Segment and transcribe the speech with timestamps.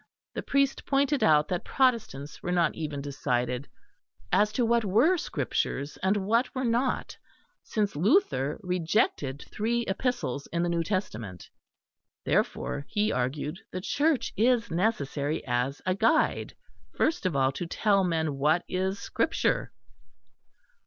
[0.33, 3.67] The priest pointed out that Protestants were not even decided
[4.31, 7.15] as to what were Scriptures and what were not,
[7.61, 11.51] since Luther rejected three epistles in the New Testament;
[12.25, 16.55] therefore, he argued, the Church is necessary as a guide,
[16.95, 19.71] first of all, to tell men what is Scripture.